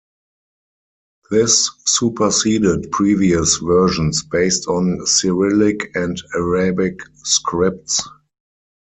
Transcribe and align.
This 1.29 1.69
superseded 1.85 2.89
previous 2.91 3.57
versions 3.57 4.23
based 4.23 4.65
on 4.67 5.05
Cyrillic 5.05 5.91
and 5.95 6.19
Arabic 6.33 6.97
scripts. 7.17 8.01